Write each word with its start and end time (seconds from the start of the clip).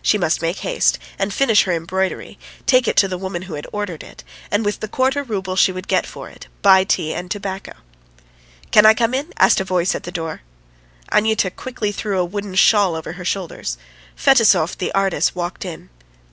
She 0.00 0.16
must 0.16 0.40
make 0.40 0.58
haste 0.58 1.00
and 1.18 1.34
finish 1.34 1.64
her 1.64 1.72
embroidery, 1.72 2.38
take 2.66 2.86
it 2.86 2.94
to 2.98 3.08
the 3.08 3.18
woman 3.18 3.42
who 3.42 3.54
had 3.54 3.66
ordered 3.72 4.04
it, 4.04 4.22
and 4.48 4.64
with 4.64 4.78
the 4.78 4.86
quarter 4.86 5.24
rouble 5.24 5.56
she 5.56 5.72
would 5.72 5.88
get 5.88 6.06
for 6.06 6.28
it, 6.30 6.46
buy 6.62 6.84
tea 6.84 7.12
and 7.12 7.28
tobacco. 7.28 7.72
"Can 8.70 8.86
I 8.86 8.94
come 8.94 9.12
in?" 9.12 9.32
asked 9.40 9.58
a 9.60 9.64
voice 9.64 9.96
at 9.96 10.04
the 10.04 10.12
door. 10.12 10.42
Anyuta 11.10 11.50
quickly 11.50 11.90
threw 11.90 12.20
a 12.20 12.24
woollen 12.24 12.54
shawl 12.54 12.94
over 12.94 13.14
her 13.14 13.24
shoulders. 13.24 13.76
Fetisov, 14.14 14.78
the 14.78 14.92
artist, 14.92 15.34
walked 15.34 15.64
in. 15.64 15.90